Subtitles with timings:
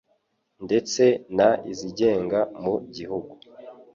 [0.65, 1.03] ndetse
[1.37, 1.39] n
[1.71, 3.31] izigenga mu gihugu